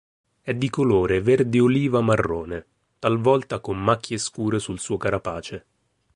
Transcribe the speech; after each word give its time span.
È 0.41 0.51
di 0.55 0.67
colore 0.71 1.21
verde 1.21 1.59
oliva-marrone, 1.59 2.65
talvolta 2.97 3.59
con 3.59 3.77
macchie 3.79 4.17
scure 4.17 4.57
sul 4.57 4.79
suo 4.79 4.97
carapace. 4.97 5.65